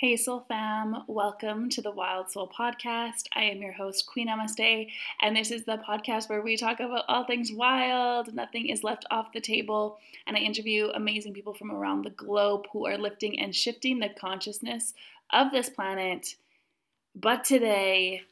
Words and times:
Hey 0.00 0.16
Soul 0.16 0.44
Fam, 0.46 1.02
welcome 1.08 1.68
to 1.70 1.82
the 1.82 1.90
Wild 1.90 2.30
Soul 2.30 2.48
Podcast. 2.56 3.24
I 3.34 3.42
am 3.42 3.60
your 3.60 3.72
host, 3.72 4.06
Queen 4.06 4.28
Namaste, 4.28 4.86
and 5.20 5.36
this 5.36 5.50
is 5.50 5.64
the 5.64 5.78
podcast 5.78 6.28
where 6.28 6.40
we 6.40 6.56
talk 6.56 6.78
about 6.78 7.04
all 7.08 7.24
things 7.24 7.50
wild. 7.50 8.32
Nothing 8.32 8.68
is 8.68 8.84
left 8.84 9.06
off 9.10 9.32
the 9.32 9.40
table, 9.40 9.98
and 10.28 10.36
I 10.36 10.40
interview 10.40 10.90
amazing 10.94 11.34
people 11.34 11.52
from 11.52 11.72
around 11.72 12.04
the 12.04 12.10
globe 12.10 12.66
who 12.72 12.86
are 12.86 12.96
lifting 12.96 13.40
and 13.40 13.52
shifting 13.52 13.98
the 13.98 14.08
consciousness 14.08 14.94
of 15.32 15.50
this 15.50 15.68
planet. 15.68 16.36
But 17.16 17.42
today, 17.42 18.22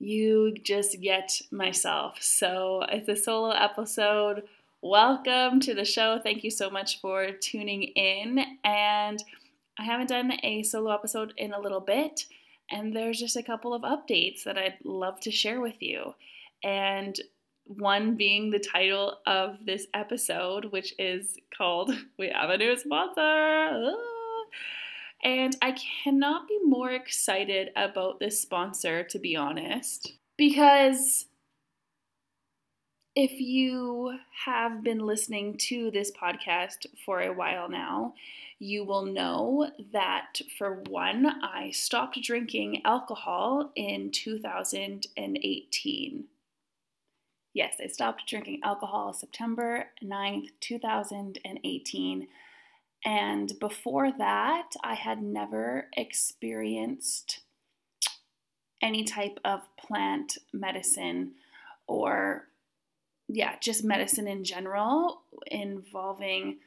you 0.00 0.56
just 0.64 1.00
get 1.00 1.40
myself. 1.52 2.20
So 2.20 2.84
it's 2.88 3.08
a 3.08 3.14
solo 3.14 3.50
episode. 3.50 4.42
Welcome 4.80 5.60
to 5.60 5.72
the 5.72 5.84
show. 5.84 6.18
Thank 6.20 6.42
you 6.42 6.50
so 6.50 6.68
much 6.68 7.00
for 7.00 7.30
tuning 7.30 7.84
in. 7.84 8.44
And 8.64 9.22
I 9.78 9.84
haven't 9.84 10.08
done 10.08 10.32
a 10.42 10.62
solo 10.62 10.92
episode 10.92 11.32
in 11.36 11.52
a 11.52 11.60
little 11.60 11.80
bit, 11.80 12.26
and 12.70 12.94
there's 12.94 13.18
just 13.18 13.36
a 13.36 13.42
couple 13.42 13.74
of 13.74 13.82
updates 13.82 14.44
that 14.44 14.58
I'd 14.58 14.78
love 14.84 15.20
to 15.20 15.30
share 15.30 15.60
with 15.60 15.80
you. 15.80 16.14
And 16.62 17.18
one 17.64 18.16
being 18.16 18.50
the 18.50 18.58
title 18.58 19.18
of 19.26 19.64
this 19.64 19.86
episode, 19.94 20.66
which 20.66 20.94
is 20.98 21.36
called 21.56 21.92
We 22.18 22.28
Have 22.28 22.50
a 22.50 22.58
New 22.58 22.76
Sponsor. 22.76 23.94
And 25.24 25.56
I 25.62 25.76
cannot 26.02 26.48
be 26.48 26.58
more 26.64 26.90
excited 26.90 27.70
about 27.76 28.18
this 28.18 28.40
sponsor, 28.40 29.04
to 29.04 29.18
be 29.18 29.36
honest, 29.36 30.14
because 30.36 31.26
if 33.14 33.40
you 33.40 34.18
have 34.46 34.82
been 34.82 35.00
listening 35.00 35.58
to 35.58 35.90
this 35.90 36.10
podcast 36.10 36.86
for 37.04 37.20
a 37.20 37.32
while 37.32 37.68
now, 37.68 38.14
you 38.58 38.84
will 38.84 39.04
know 39.04 39.70
that 39.92 40.40
for 40.56 40.82
one, 40.88 41.26
I 41.42 41.72
stopped 41.72 42.18
drinking 42.22 42.80
alcohol 42.84 43.70
in 43.76 44.10
2018. 44.12 46.24
Yes, 47.54 47.74
I 47.82 47.86
stopped 47.88 48.26
drinking 48.26 48.60
alcohol 48.62 49.12
September 49.12 49.88
9th, 50.02 50.48
2018. 50.60 52.28
And 53.04 53.52
before 53.60 54.10
that, 54.16 54.70
I 54.82 54.94
had 54.94 55.22
never 55.22 55.88
experienced 55.96 57.40
any 58.80 59.04
type 59.04 59.38
of 59.44 59.60
plant 59.76 60.38
medicine 60.52 61.32
or 61.86 62.48
yeah, 63.34 63.54
just 63.60 63.82
medicine 63.82 64.28
in 64.28 64.44
general 64.44 65.22
involving, 65.46 66.58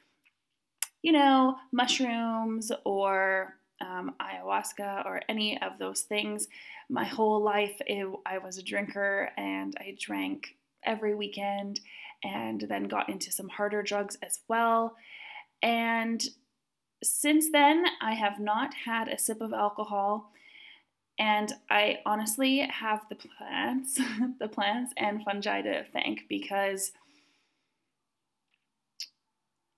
you 1.03 1.11
know, 1.11 1.57
mushrooms 1.71 2.71
or 2.83 3.53
um, 3.81 4.15
ayahuasca 4.19 5.05
or 5.05 5.21
any 5.29 5.61
of 5.61 5.77
those 5.77 6.01
things. 6.01 6.47
My 6.89 7.03
whole 7.03 7.43
life, 7.43 7.79
it, 7.85 8.07
I 8.25 8.39
was 8.39 8.57
a 8.57 8.63
drinker 8.63 9.29
and 9.37 9.75
I 9.79 9.95
drank 9.99 10.55
every 10.83 11.13
weekend 11.13 11.81
and 12.23 12.61
then 12.61 12.85
got 12.85 13.09
into 13.09 13.31
some 13.31 13.49
harder 13.49 13.83
drugs 13.83 14.17
as 14.23 14.39
well. 14.47 14.95
And 15.61 16.23
since 17.03 17.51
then, 17.51 17.85
I 18.01 18.15
have 18.15 18.39
not 18.39 18.73
had 18.85 19.07
a 19.07 19.19
sip 19.19 19.39
of 19.39 19.53
alcohol. 19.53 20.31
And 21.17 21.53
I 21.69 21.99
honestly 22.05 22.59
have 22.59 23.01
the 23.09 23.15
plants, 23.15 23.99
the 24.39 24.47
plants 24.47 24.93
and 24.97 25.23
fungi 25.23 25.61
to 25.61 25.83
thank 25.85 26.27
because 26.27 26.91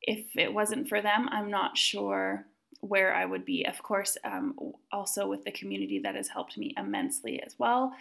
if 0.02 0.26
it 0.36 0.53
wasn't 0.53 0.88
for 0.90 1.02
them, 1.02 1.28
I'm 1.31 1.52
not 1.52 1.78
sure 1.78 2.46
where 2.81 3.14
I 3.14 3.26
would 3.26 3.46
be. 3.46 3.66
Of 3.66 3.84
course, 3.84 4.18
um, 4.24 4.56
also 4.92 5.28
with 5.28 5.44
the 5.44 5.52
community 5.52 6.00
that 6.00 6.16
has 6.16 6.30
helped 6.30 6.58
me 6.58 6.74
immensely 6.78 7.42
as 7.44 7.56
well, 7.59 7.94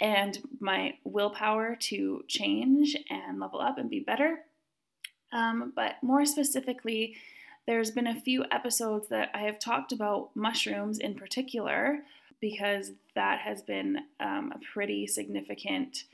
and 0.00 0.38
my 0.60 0.94
willpower 1.04 1.76
to 1.76 2.22
change 2.28 2.96
and 3.10 3.40
level 3.40 3.60
up 3.60 3.78
and 3.78 3.90
be 3.90 4.00
better. 4.00 4.40
Um, 5.32 5.72
but 5.74 5.96
more 6.02 6.24
specifically, 6.24 7.16
there's 7.66 7.90
been 7.90 8.06
a 8.06 8.20
few 8.20 8.44
episodes 8.50 9.08
that 9.08 9.30
I 9.34 9.40
have 9.40 9.58
talked 9.58 9.92
about 9.92 10.30
mushrooms 10.34 10.98
in 10.98 11.14
particular 11.14 12.00
because 12.40 12.92
that 13.14 13.40
has 13.40 13.62
been 13.62 13.98
um, 14.18 14.52
a 14.54 14.60
pretty 14.72 15.06
significant 15.06 16.04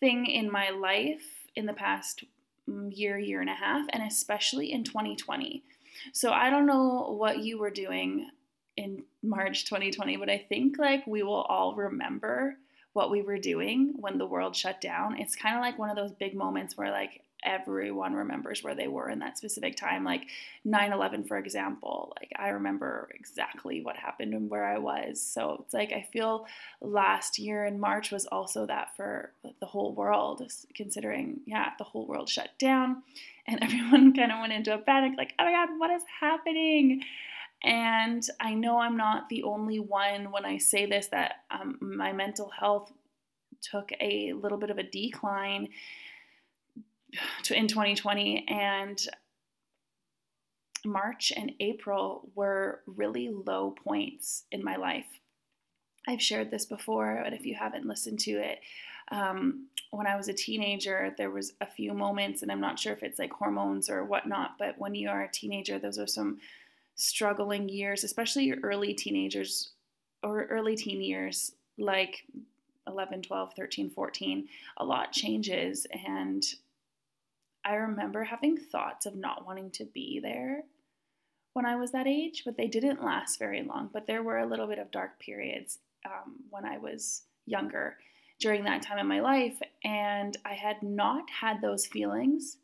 thing 0.00 0.26
in 0.26 0.50
my 0.50 0.70
life 0.70 1.24
in 1.54 1.66
the 1.66 1.72
past 1.72 2.24
mm, 2.68 2.96
year, 2.96 3.18
year 3.18 3.40
and 3.40 3.50
a 3.50 3.54
half, 3.54 3.86
and 3.90 4.02
especially 4.02 4.72
in 4.72 4.84
2020. 4.84 5.62
So 6.12 6.32
I 6.32 6.50
don't 6.50 6.66
know 6.66 7.16
what 7.18 7.38
you 7.38 7.58
were 7.58 7.70
doing 7.70 8.30
in 8.76 9.04
March 9.22 9.64
2020, 9.64 10.16
but 10.16 10.28
I 10.28 10.38
think 10.38 10.78
like 10.78 11.06
we 11.06 11.22
will 11.22 11.42
all 11.42 11.74
remember 11.74 12.56
what 12.92 13.10
we 13.10 13.22
were 13.22 13.38
doing 13.38 13.94
when 13.96 14.18
the 14.18 14.26
world 14.26 14.54
shut 14.54 14.80
down. 14.80 15.18
It's 15.18 15.36
kind 15.36 15.56
of 15.56 15.62
like 15.62 15.78
one 15.78 15.90
of 15.90 15.96
those 15.96 16.12
big 16.12 16.34
moments 16.34 16.76
where 16.76 16.90
like 16.90 17.22
everyone 17.44 18.14
remembers 18.14 18.62
where 18.62 18.74
they 18.74 18.88
were 18.88 19.08
in 19.08 19.20
that 19.20 19.38
specific 19.38 19.76
time. 19.76 20.04
Like 20.04 20.26
9 20.64 20.92
11, 20.92 21.24
for 21.24 21.36
example, 21.38 22.12
like 22.18 22.32
I 22.36 22.48
remember 22.48 23.08
exactly 23.14 23.82
what 23.82 23.96
happened 23.96 24.34
and 24.34 24.50
where 24.50 24.64
I 24.64 24.78
was. 24.78 25.20
So 25.20 25.62
it's 25.64 25.74
like 25.74 25.92
I 25.92 26.06
feel 26.12 26.46
last 26.80 27.38
year 27.38 27.64
in 27.64 27.78
March 27.78 28.10
was 28.10 28.26
also 28.26 28.66
that 28.66 28.96
for 28.96 29.32
the 29.60 29.66
whole 29.66 29.94
world, 29.94 30.42
considering, 30.74 31.40
yeah, 31.46 31.70
the 31.78 31.84
whole 31.84 32.06
world 32.06 32.28
shut 32.28 32.50
down 32.58 33.02
and 33.46 33.62
everyone 33.62 34.12
kind 34.16 34.32
of 34.32 34.40
went 34.40 34.52
into 34.52 34.74
a 34.74 34.78
panic 34.78 35.12
like, 35.16 35.34
oh 35.38 35.44
my 35.44 35.52
God, 35.52 35.78
what 35.78 35.90
is 35.90 36.02
happening? 36.20 37.02
And 37.62 38.22
I 38.38 38.54
know 38.54 38.78
I'm 38.78 38.96
not 38.96 39.28
the 39.28 39.42
only 39.44 39.80
one 39.80 40.30
when 40.30 40.44
I 40.44 40.58
say 40.58 40.86
this 40.86 41.08
that 41.08 41.44
um, 41.50 41.78
my 41.80 42.12
mental 42.12 42.50
health 42.50 42.92
took 43.62 43.90
a 44.00 44.32
little 44.34 44.58
bit 44.58 44.70
of 44.70 44.78
a 44.78 44.82
decline 44.82 45.68
in 47.50 47.68
2020 47.68 48.46
and 48.48 49.06
March 50.84 51.32
and 51.36 51.52
April 51.60 52.30
were 52.34 52.82
really 52.86 53.28
low 53.28 53.72
points 53.72 54.44
in 54.52 54.64
my 54.64 54.76
life. 54.76 55.06
I've 56.08 56.22
shared 56.22 56.50
this 56.50 56.66
before, 56.66 57.20
but 57.24 57.32
if 57.32 57.44
you 57.44 57.54
haven't 57.54 57.86
listened 57.86 58.20
to 58.20 58.32
it, 58.32 58.60
um, 59.10 59.66
when 59.90 60.06
I 60.06 60.16
was 60.16 60.28
a 60.28 60.32
teenager, 60.32 61.14
there 61.16 61.30
was 61.30 61.52
a 61.60 61.66
few 61.66 61.94
moments, 61.94 62.42
and 62.42 62.50
I'm 62.50 62.60
not 62.60 62.78
sure 62.78 62.92
if 62.92 63.02
it's 63.02 63.18
like 63.18 63.32
hormones 63.32 63.88
or 63.88 64.04
whatnot, 64.04 64.56
but 64.58 64.78
when 64.78 64.94
you 64.94 65.08
are 65.08 65.22
a 65.22 65.30
teenager, 65.30 65.78
those 65.78 65.98
are 65.98 66.06
some 66.06 66.38
struggling 66.96 67.68
years, 67.68 68.04
especially 68.04 68.44
your 68.44 68.58
early 68.62 68.94
teenagers 68.94 69.70
or 70.22 70.44
early 70.46 70.76
teen 70.76 71.00
years, 71.00 71.52
like 71.78 72.24
11, 72.86 73.22
12, 73.22 73.54
13, 73.54 73.90
14. 73.90 74.48
A 74.78 74.84
lot 74.84 75.12
changes, 75.12 75.86
and 76.06 76.44
I 77.66 77.74
remember 77.74 78.22
having 78.22 78.56
thoughts 78.56 79.06
of 79.06 79.16
not 79.16 79.44
wanting 79.44 79.70
to 79.72 79.84
be 79.84 80.20
there 80.20 80.62
when 81.52 81.66
I 81.66 81.74
was 81.74 81.90
that 81.90 82.06
age, 82.06 82.42
but 82.44 82.56
they 82.56 82.68
didn't 82.68 83.04
last 83.04 83.40
very 83.40 83.62
long. 83.62 83.90
But 83.92 84.06
there 84.06 84.22
were 84.22 84.38
a 84.38 84.46
little 84.46 84.68
bit 84.68 84.78
of 84.78 84.92
dark 84.92 85.18
periods 85.18 85.78
um, 86.04 86.36
when 86.48 86.64
I 86.64 86.78
was 86.78 87.22
younger 87.44 87.96
during 88.38 88.62
that 88.64 88.82
time 88.82 88.98
in 88.98 89.08
my 89.08 89.20
life, 89.20 89.60
and 89.82 90.36
I 90.44 90.52
had 90.54 90.80
not 90.82 91.28
had 91.28 91.60
those 91.60 91.86
feelings 91.86 92.58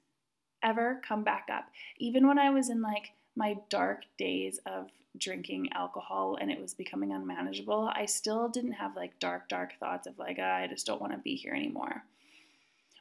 ever 0.62 1.00
come 1.06 1.24
back 1.24 1.48
up. 1.52 1.64
Even 1.98 2.28
when 2.28 2.38
I 2.38 2.50
was 2.50 2.70
in 2.70 2.80
like 2.80 3.12
my 3.34 3.56
dark 3.70 4.02
days 4.18 4.60
of 4.66 4.90
drinking 5.18 5.70
alcohol 5.74 6.38
and 6.40 6.50
it 6.50 6.60
was 6.60 6.74
becoming 6.74 7.12
unmanageable, 7.12 7.90
I 7.92 8.06
still 8.06 8.48
didn't 8.48 8.72
have 8.72 8.94
like 8.94 9.18
dark, 9.18 9.48
dark 9.48 9.72
thoughts 9.80 10.06
of 10.06 10.18
like, 10.18 10.38
oh, 10.38 10.44
I 10.44 10.68
just 10.68 10.86
don't 10.86 11.00
want 11.00 11.12
to 11.12 11.18
be 11.18 11.34
here 11.34 11.54
anymore. 11.54 12.04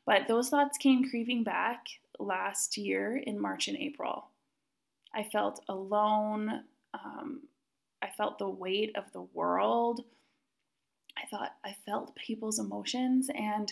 But 0.06 0.28
those 0.28 0.50
thoughts 0.50 0.78
came 0.78 1.10
creeping 1.10 1.44
back 1.44 1.86
last 2.20 2.78
year 2.78 3.18
in 3.18 3.40
March 3.40 3.68
and 3.68 3.78
April. 3.78 4.26
I 5.14 5.24
felt 5.24 5.64
alone. 5.68 6.64
Um, 6.94 7.42
I 8.02 8.10
felt 8.18 8.40
the 8.40 8.50
weight 8.50 8.96
of 8.96 9.12
the 9.14 9.22
world. 9.22 10.02
I 11.18 11.28
thought 11.28 11.54
I 11.64 11.76
felt 11.86 12.16
people's 12.16 12.60
emotions, 12.60 13.30
and 13.36 13.72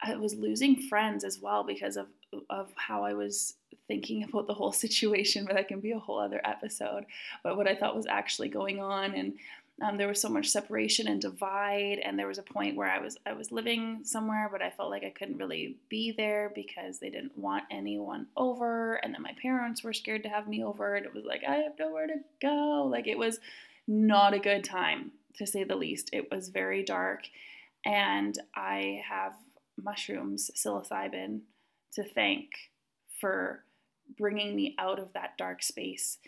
I 0.00 0.16
was 0.16 0.34
losing 0.34 0.76
friends 0.88 1.24
as 1.24 1.40
well 1.40 1.64
because 1.64 1.96
of 1.96 2.06
of 2.50 2.70
how 2.76 3.04
I 3.04 3.14
was 3.14 3.54
thinking 3.86 4.22
about 4.28 4.46
the 4.46 4.54
whole 4.54 4.72
situation, 4.72 5.44
but 5.44 5.56
that 5.56 5.68
can 5.68 5.80
be 5.80 5.92
a 5.92 5.98
whole 5.98 6.18
other 6.18 6.40
episode. 6.44 7.04
But 7.42 7.56
what 7.56 7.66
I 7.66 7.74
thought 7.74 7.96
was 7.96 8.06
actually 8.06 8.48
going 8.48 8.80
on, 8.80 9.14
and 9.14 9.34
um, 9.80 9.96
there 9.96 10.08
was 10.08 10.20
so 10.20 10.28
much 10.28 10.48
separation 10.48 11.06
and 11.06 11.20
divide, 11.20 12.00
and 12.02 12.18
there 12.18 12.26
was 12.26 12.38
a 12.38 12.42
point 12.42 12.76
where 12.76 12.90
I 12.90 12.98
was 12.98 13.16
I 13.24 13.32
was 13.32 13.52
living 13.52 14.00
somewhere, 14.02 14.48
but 14.50 14.62
I 14.62 14.70
felt 14.70 14.90
like 14.90 15.04
I 15.04 15.10
couldn't 15.10 15.38
really 15.38 15.76
be 15.88 16.12
there 16.16 16.50
because 16.54 16.98
they 16.98 17.10
didn't 17.10 17.38
want 17.38 17.64
anyone 17.70 18.26
over, 18.36 18.96
and 18.96 19.14
then 19.14 19.22
my 19.22 19.34
parents 19.40 19.84
were 19.84 19.92
scared 19.92 20.24
to 20.24 20.28
have 20.28 20.48
me 20.48 20.64
over, 20.64 20.96
and 20.96 21.06
it 21.06 21.14
was 21.14 21.24
like 21.24 21.42
I 21.48 21.56
have 21.56 21.78
nowhere 21.78 22.08
to 22.08 22.16
go. 22.42 22.88
Like 22.90 23.06
it 23.06 23.18
was 23.18 23.38
not 23.86 24.34
a 24.34 24.40
good 24.40 24.64
time 24.64 25.12
to 25.36 25.46
say 25.46 25.62
the 25.62 25.76
least. 25.76 26.10
It 26.12 26.28
was 26.30 26.48
very 26.48 26.82
dark, 26.82 27.28
and 27.84 28.36
I 28.56 29.02
have 29.08 29.34
mushrooms, 29.80 30.50
psilocybin, 30.56 31.42
to 31.92 32.02
thank 32.02 32.50
for 33.20 33.62
bringing 34.16 34.56
me 34.56 34.74
out 34.78 34.98
of 34.98 35.12
that 35.12 35.36
dark 35.38 35.62
space 35.62 36.18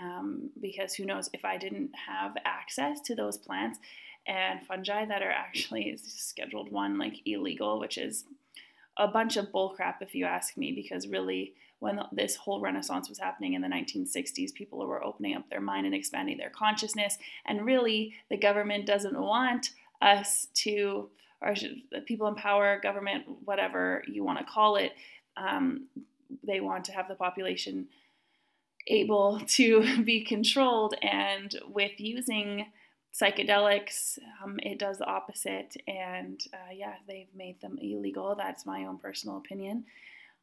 um, 0.00 0.50
because 0.60 0.94
who 0.94 1.04
knows 1.04 1.30
if 1.32 1.44
I 1.44 1.56
didn't 1.56 1.90
have 2.06 2.34
access 2.44 3.00
to 3.02 3.14
those 3.14 3.36
plants 3.36 3.78
and 4.26 4.62
fungi 4.62 5.04
that 5.04 5.22
are 5.22 5.30
actually 5.30 5.96
scheduled 6.04 6.70
one 6.70 6.98
like 6.98 7.20
illegal, 7.24 7.78
which 7.78 7.98
is 7.98 8.24
a 8.96 9.08
bunch 9.08 9.36
of 9.36 9.52
bullcrap 9.52 9.96
if 10.00 10.14
you 10.14 10.24
ask 10.24 10.56
me, 10.56 10.72
because 10.72 11.06
really 11.06 11.54
when 11.78 12.00
this 12.12 12.36
whole 12.36 12.60
renaissance 12.60 13.08
was 13.08 13.18
happening 13.18 13.52
in 13.52 13.60
the 13.60 13.68
1960s 13.68 14.54
people 14.54 14.78
were 14.86 15.04
opening 15.04 15.36
up 15.36 15.48
their 15.50 15.60
mind 15.60 15.84
and 15.84 15.94
expanding 15.94 16.38
their 16.38 16.50
consciousness. 16.50 17.18
And 17.44 17.66
really 17.66 18.14
the 18.30 18.38
government 18.38 18.86
doesn't 18.86 19.18
want 19.18 19.70
us 20.00 20.48
to 20.54 21.10
or 21.42 21.54
people 22.06 22.28
in 22.28 22.34
power 22.34 22.80
government 22.82 23.24
whatever 23.44 24.02
you 24.06 24.24
want 24.24 24.38
to 24.38 24.44
call 24.44 24.76
it 24.76 24.92
um, 25.36 25.86
they 26.42 26.60
want 26.60 26.84
to 26.84 26.92
have 26.92 27.08
the 27.08 27.14
population 27.14 27.86
able 28.86 29.40
to 29.46 30.02
be 30.02 30.24
controlled. 30.24 30.94
And 31.02 31.54
with 31.68 31.98
using 31.98 32.66
psychedelics, 33.14 34.18
um, 34.42 34.58
it 34.62 34.78
does 34.78 34.98
the 34.98 35.06
opposite. 35.06 35.76
And 35.86 36.40
uh, 36.52 36.72
yeah, 36.74 36.94
they've 37.08 37.34
made 37.34 37.60
them 37.60 37.78
illegal. 37.80 38.34
That's 38.36 38.66
my 38.66 38.84
own 38.84 38.98
personal 38.98 39.38
opinion. 39.38 39.84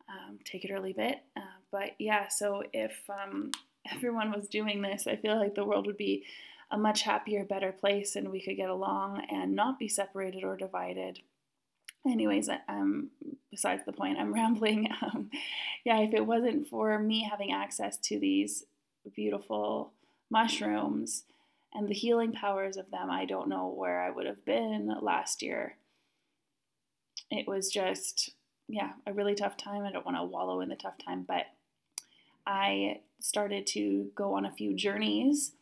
Um, 0.09 0.39
take 0.43 0.65
it 0.65 0.71
or 0.71 0.79
leave 0.79 0.99
it. 0.99 1.19
Uh, 1.37 1.59
but 1.71 1.91
yeah, 1.99 2.27
so 2.27 2.63
if 2.73 3.09
um, 3.09 3.51
everyone 3.93 4.31
was 4.31 4.47
doing 4.47 4.81
this, 4.81 5.07
I 5.07 5.15
feel 5.15 5.37
like 5.37 5.55
the 5.55 5.65
world 5.65 5.87
would 5.87 5.97
be 5.97 6.25
a 6.71 6.77
much 6.77 7.03
happier, 7.03 7.45
better 7.45 7.71
place, 7.71 8.15
and 8.15 8.31
we 8.31 8.41
could 8.41 8.57
get 8.57 8.69
along 8.69 9.23
and 9.29 9.55
not 9.55 9.77
be 9.77 9.87
separated 9.87 10.43
or 10.43 10.57
divided 10.57 11.19
anyways, 12.05 12.49
um, 12.67 13.09
besides 13.51 13.83
the 13.85 13.93
point, 13.93 14.17
I'm 14.17 14.33
rambling. 14.33 14.89
Um, 15.01 15.29
yeah, 15.85 15.99
if 15.99 16.13
it 16.13 16.25
wasn't 16.25 16.67
for 16.67 16.99
me 16.99 17.27
having 17.29 17.51
access 17.51 17.97
to 17.97 18.19
these 18.19 18.65
beautiful 19.15 19.93
mushrooms 20.29 21.23
and 21.73 21.87
the 21.87 21.93
healing 21.93 22.31
powers 22.31 22.77
of 22.77 22.91
them, 22.91 23.09
I 23.09 23.25
don't 23.25 23.49
know 23.49 23.67
where 23.67 24.01
I 24.01 24.09
would 24.09 24.25
have 24.25 24.45
been 24.45 24.95
last 25.01 25.41
year. 25.41 25.77
It 27.31 27.47
was 27.47 27.69
just, 27.69 28.31
yeah, 28.67 28.91
a 29.07 29.13
really 29.13 29.35
tough 29.35 29.57
time. 29.57 29.83
I 29.83 29.91
don't 29.91 30.05
want 30.05 30.17
to 30.17 30.23
wallow 30.23 30.61
in 30.61 30.69
the 30.69 30.75
tough 30.75 30.97
time, 31.03 31.25
but 31.27 31.45
I 32.45 32.99
started 33.19 33.65
to 33.67 34.11
go 34.15 34.35
on 34.35 34.45
a 34.45 34.51
few 34.51 34.75
journeys 34.75 35.53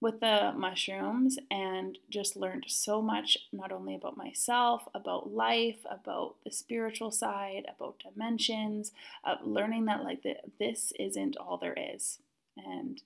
with 0.00 0.20
the 0.20 0.52
mushrooms 0.56 1.38
and 1.50 1.98
just 2.08 2.36
learned 2.36 2.64
so 2.68 3.02
much 3.02 3.36
not 3.52 3.72
only 3.72 3.94
about 3.94 4.16
myself, 4.16 4.86
about 4.94 5.32
life, 5.32 5.78
about 5.90 6.36
the 6.44 6.52
spiritual 6.52 7.10
side, 7.10 7.64
about 7.74 8.02
dimensions, 8.02 8.92
of 9.24 9.38
learning 9.44 9.86
that 9.86 10.04
like 10.04 10.22
the, 10.22 10.36
this 10.58 10.92
isn't 10.98 11.36
all 11.36 11.56
there 11.56 11.76
is. 11.76 12.20
And 12.56 13.02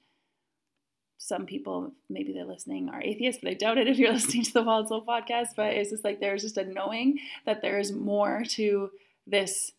some 1.16 1.46
people, 1.46 1.92
maybe 2.10 2.32
they're 2.32 2.44
listening, 2.44 2.90
are 2.90 3.00
atheists, 3.00 3.40
but 3.42 3.52
I 3.52 3.54
doubt 3.54 3.78
it 3.78 3.88
if 3.88 3.96
you're 3.96 4.12
listening 4.12 4.42
to 4.44 4.52
the 4.52 4.62
Wild 4.62 4.88
Soul 4.88 5.04
podcast. 5.06 5.48
But 5.56 5.72
it's 5.74 5.90
just 5.90 6.04
like 6.04 6.20
there's 6.20 6.42
just 6.42 6.58
a 6.58 6.64
knowing 6.64 7.20
that 7.46 7.62
there 7.62 7.78
is 7.78 7.92
more 7.92 8.42
to 8.50 8.90
this 9.26 9.72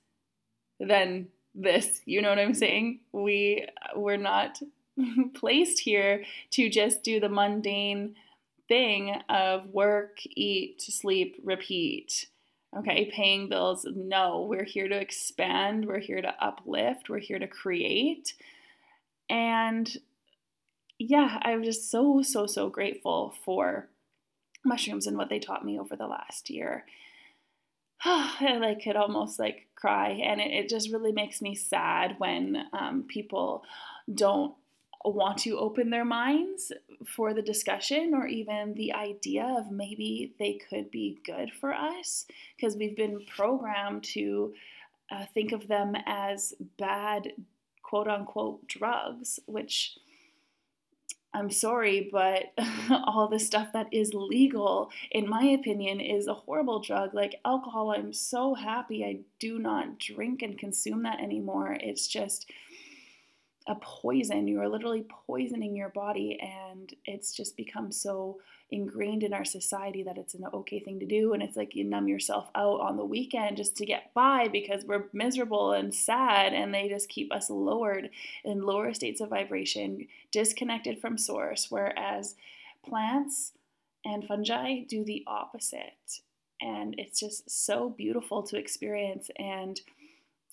than 0.80 1.28
this. 1.54 2.02
You 2.06 2.22
know 2.22 2.30
what 2.30 2.40
I'm 2.40 2.54
saying? 2.56 3.02
We 3.12 3.68
we're 3.96 4.18
not 4.18 4.60
placed 5.34 5.80
here 5.80 6.24
to 6.52 6.70
just 6.70 7.04
do 7.04 7.20
the 7.20 7.30
mundane 7.30 8.16
thing 8.68 9.16
of 9.30 9.68
work, 9.68 10.20
eat, 10.26 10.82
sleep, 10.82 11.40
repeat. 11.44 12.28
Okay, 12.78 13.12
paying 13.14 13.50
bills. 13.50 13.86
No, 13.94 14.48
we're 14.50 14.64
here 14.64 14.88
to 14.88 15.00
expand, 15.00 15.86
we're 15.86 16.00
here 16.00 16.22
to 16.22 16.34
uplift, 16.44 17.08
we're 17.08 17.20
here 17.20 17.40
to 17.40 17.48
create. 17.48 18.34
And 19.30 19.96
yeah, 20.98 21.40
I'm 21.44 21.64
just 21.64 21.92
so, 21.92 22.22
so, 22.24 22.48
so 22.48 22.70
grateful 22.70 23.36
for 23.46 23.90
mushrooms 24.66 25.08
and 25.08 25.18
what 25.18 25.30
they 25.30 25.40
taught 25.40 25.66
me 25.66 25.80
over 25.80 25.96
the 25.96 26.08
last 26.08 26.50
year. 26.50 26.86
I 28.06 28.58
like 28.60 28.84
could 28.84 28.96
almost 28.96 29.40
like 29.40 29.68
cry, 29.76 30.10
and 30.10 30.42
it, 30.42 30.52
it 30.52 30.70
just 30.70 30.92
really 30.92 31.12
makes 31.12 31.42
me 31.42 31.56
sad 31.56 32.16
when 32.18 32.66
um, 32.74 33.06
people 33.08 33.64
don't 34.14 34.56
want 35.06 35.38
to 35.40 35.58
open 35.58 35.90
their 35.90 36.06
minds 36.06 36.72
for 37.06 37.34
the 37.34 37.42
discussion 37.42 38.14
or 38.14 38.28
even 38.28 38.74
the 38.76 38.94
idea 38.94 39.44
of 39.58 39.72
maybe 39.72 40.34
they 40.40 40.60
could 40.70 40.90
be 40.92 41.20
good 41.26 41.52
for 41.52 41.74
us 41.74 42.26
because 42.56 42.78
we've 42.78 42.96
been 42.96 43.20
programmed 43.36 44.04
to 44.04 44.54
uh, 45.12 45.26
think 45.34 45.52
of 45.52 45.68
them 45.68 45.96
as 46.06 46.54
bad 46.78 47.34
quote 47.82 48.08
unquote 48.08 48.68
drugs, 48.68 49.40
which 49.46 49.98
I'm 51.34 51.50
sorry, 51.50 52.10
but 52.12 52.54
all 52.90 53.28
the 53.28 53.40
stuff 53.40 53.74
that 53.74 53.88
is 53.92 54.14
legal, 54.14 54.92
in 55.12 55.28
my 55.28 55.44
opinion, 55.44 56.00
is 56.00 56.28
a 56.28 56.34
horrible 56.34 56.80
drug. 56.80 57.14
Like 57.14 57.40
alcohol, 57.44 57.92
I'm 57.92 58.14
so 58.14 58.54
happy 58.54 59.04
I 59.04 59.20
do 59.40 59.58
not 59.58 59.98
drink 60.00 60.44
and 60.44 60.58
consume 60.58 61.04
that 61.04 61.20
anymore. 61.20 61.76
It's 61.80 62.08
just 62.08 62.50
a 63.68 63.76
poison. 63.76 64.48
You 64.48 64.60
are 64.62 64.70
literally 64.70 65.06
poisoning 65.28 65.76
your 65.76 65.90
body, 65.90 66.40
and 66.42 66.94
it's 67.06 67.34
just 67.34 67.58
become 67.58 67.92
so 67.92 68.40
ingrained 68.72 69.24
in 69.24 69.34
our 69.34 69.46
society 69.46 70.02
that 70.04 70.18
it's 70.18 70.34
an 70.34 70.46
okay 70.52 70.80
thing 70.80 71.00
to 71.00 71.06
do. 71.06 71.34
And 71.34 71.44
it's 71.44 71.56
like 71.56 71.76
you 71.76 71.84
numb 71.84 72.08
yourself 72.08 72.50
out 72.56 72.82
on 72.82 72.98
the 72.98 73.06
weekend 73.06 73.58
just 73.58 73.76
to 73.78 73.86
get 73.86 74.14
by 74.14 74.48
because 74.48 74.84
we're 74.84 75.06
miserable 75.14 75.74
and 75.74 75.94
sad, 75.94 76.54
and 76.54 76.74
they 76.74 76.90
just 76.90 77.10
keep 77.10 77.34
us 77.34 77.50
lowered 77.50 78.10
in 78.44 78.62
lower 78.62 78.94
states 78.94 79.22
of 79.22 79.30
vibration, 79.30 80.08
disconnected 80.32 81.00
from 81.00 81.18
source. 81.18 81.68
Whereas 81.70 82.36
plants 82.86 83.54
and 84.04 84.26
fungi 84.26 84.82
do 84.82 85.04
the 85.06 85.24
opposite. 85.28 86.20
And 86.62 86.96
it's 86.98 87.20
just 87.20 87.50
so 87.50 87.90
beautiful 87.90 88.44
to 88.44 88.58
experience. 88.58 89.30
And 89.38 89.80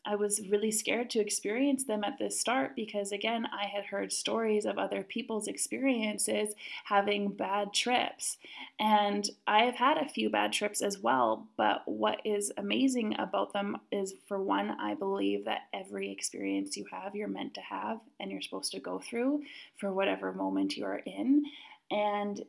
I 0.07 0.14
was 0.14 0.49
really 0.49 0.71
scared 0.71 1.11
to 1.11 1.21
experience 1.21 1.85
them 1.85 2.04
at 2.04 2.19
the 2.19 2.30
start 2.30 2.75
because, 2.75 3.12
again, 3.12 3.47
I 3.47 3.66
had 3.66 3.85
heard 3.85 4.12
stories 4.12 4.64
of 4.64 4.78
other 4.78 5.02
people's 5.02 5.47
experiences 5.47 6.54
having 6.85 7.33
bad 7.33 7.73
trips. 7.75 8.38
And 8.78 9.28
I 9.47 9.64
have 9.64 9.76
had 9.76 9.99
a 9.99 10.09
few 10.09 10.30
bad 10.30 10.52
trips 10.52 10.80
as 10.80 10.99
well. 10.99 11.47
But 11.57 11.83
what 11.87 12.21
is 12.25 12.50
amazing 12.57 13.16
about 13.19 13.52
them 13.52 13.76
is, 13.92 14.14
for 14.26 14.42
one, 14.42 14.71
I 14.80 14.95
believe 14.95 15.45
that 15.45 15.69
every 15.75 16.11
experience 16.11 16.76
you 16.76 16.87
have, 16.90 17.14
you're 17.14 17.28
meant 17.28 17.54
to 17.54 17.61
have 17.61 18.00
and 18.19 18.30
you're 18.30 18.42
supposed 18.42 18.73
to 18.73 18.80
go 18.80 18.99
through 18.99 19.42
for 19.78 19.92
whatever 19.92 20.33
moment 20.33 20.76
you 20.76 20.85
are 20.87 21.02
in. 21.04 21.45
And 21.90 22.40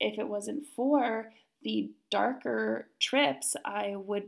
if 0.00 0.18
it 0.18 0.28
wasn't 0.28 0.64
for 0.74 1.30
the 1.62 1.90
darker 2.10 2.88
trips, 3.00 3.56
I 3.64 3.96
would 3.96 4.24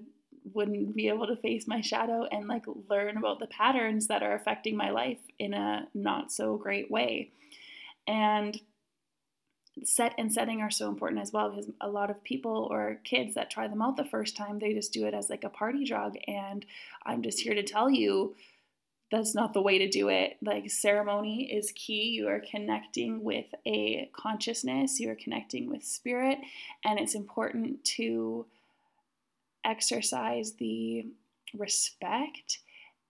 wouldn't 0.53 0.95
be 0.95 1.09
able 1.09 1.27
to 1.27 1.37
face 1.37 1.67
my 1.67 1.81
shadow 1.81 2.27
and 2.31 2.49
like 2.49 2.65
learn 2.89 3.17
about 3.17 3.39
the 3.39 3.47
patterns 3.47 4.07
that 4.09 4.23
are 4.23 4.35
affecting 4.35 4.77
my 4.77 4.91
life 4.91 5.19
in 5.39 5.55
a 5.55 5.87
not 5.95 6.33
so 6.33 6.57
great 6.57 6.91
way. 6.91 7.31
And 8.07 8.61
set 9.85 10.13
and 10.19 10.33
setting 10.33 10.61
are 10.61 10.71
so 10.71 10.89
important 10.89 11.21
as 11.23 11.33
well 11.33 11.51
because 11.51 11.71
a 11.81 11.89
lot 11.89 12.11
of 12.11 12.25
people 12.25 12.67
or 12.71 13.01
kids 13.05 13.35
that 13.35 13.51
try 13.51 13.69
them 13.69 13.81
out 13.81 13.97
the 13.97 14.05
first 14.05 14.37
time 14.37 14.59
they 14.59 14.73
just 14.73 14.93
do 14.93 15.07
it 15.07 15.15
as 15.15 15.31
like 15.31 15.45
a 15.45 15.49
party 15.49 15.85
drug. 15.85 16.17
And 16.27 16.67
i'm 17.07 17.23
just 17.23 17.39
here 17.39 17.55
to 17.55 17.63
tell 17.63 17.89
you 17.89 18.35
that's 19.11 19.35
not 19.35 19.55
the 19.55 19.63
way 19.63 19.79
to 19.79 19.89
do 19.89 20.09
it. 20.09 20.37
Like 20.43 20.71
ceremony 20.71 21.51
is 21.51 21.73
key. 21.73 22.11
You 22.11 22.29
are 22.29 22.43
connecting 22.51 23.25
with 23.25 23.47
a 23.67 24.11
consciousness. 24.15 25.01
You 25.01 25.11
are 25.11 25.17
connecting 25.17 25.69
with 25.69 25.83
spirit. 25.83 26.39
And 26.85 26.99
it's 26.99 27.15
important 27.15 27.83
to 27.97 28.47
exercise 29.65 30.55
the 30.59 31.07
respect 31.55 32.59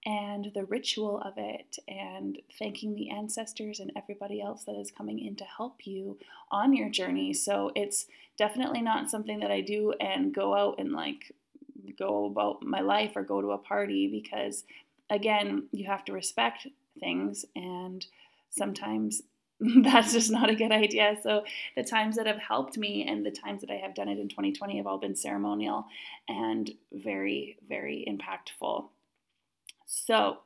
and 0.07 0.51
the 0.55 0.65
ritual 0.65 1.21
of 1.21 1.35
it 1.37 1.77
and 1.89 2.39
thanking 2.59 2.95
the 2.95 3.11
ancestors 3.11 3.81
and 3.81 3.93
everybody 3.97 4.41
else 4.41 4.65
that 4.65 4.77
is 4.77 4.91
coming 4.91 5.19
in 5.19 5.37
to 5.37 5.45
help 5.45 5.87
you 5.87 6.19
on 6.51 6.73
your 6.73 6.89
journey. 6.89 7.35
So 7.35 7.73
it's 7.75 8.07
definitely 8.37 8.81
not 8.81 9.11
something 9.11 9.41
that 9.41 9.51
I 9.51 9.61
do 9.61 9.93
and 10.01 10.33
go 10.33 10.55
out 10.55 10.77
and 10.79 10.93
like 10.93 11.33
go 11.99 12.27
about 12.27 12.63
my 12.63 12.81
life 12.81 13.13
or 13.17 13.23
go 13.23 13.41
to 13.41 13.51
a 13.53 13.59
party 13.59 14.09
because 14.09 14.65
again, 15.11 15.69
you 15.73 15.87
have 15.87 16.05
to 16.05 16.13
respect 16.13 16.67
things 17.01 17.45
and 17.57 18.07
sometimes 18.51 19.23
that's 19.83 20.13
just 20.13 20.31
not 20.31 20.51
a 20.51 20.55
good 20.55 20.71
idea. 20.73 21.17
So 21.23 21.45
the 21.77 21.83
times 21.83 22.17
that 22.17 22.27
have 22.27 22.39
helped 22.39 22.79
me 22.79 23.07
and 23.09 23.27
the 23.27 23.31
times 23.31 23.61
that 23.63 23.71
I 23.71 23.77
have 23.77 23.95
done 23.95 24.09
it 24.09 24.19
in 24.19 24.29
2020 24.29 24.77
have 24.77 24.87
all 24.87 24.99
been 24.99 25.17
ceremonial 25.17 25.87
and 26.29 26.71
very, 26.93 27.59
very 27.69 28.07
impactful. 28.09 28.89
So 29.87 30.39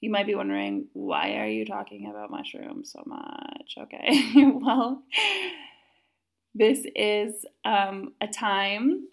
you 0.00 0.10
might 0.10 0.26
be 0.26 0.34
wondering, 0.34 0.86
why 0.92 1.36
are 1.38 1.48
you 1.48 1.64
talking 1.64 2.08
about 2.08 2.30
mushrooms 2.30 2.92
so 2.92 3.02
much? 3.06 3.74
Okay, 3.78 4.32
well, 4.60 5.02
this 6.54 6.84
is 6.94 7.44
um, 7.64 8.12
a 8.20 8.28
time 8.28 9.08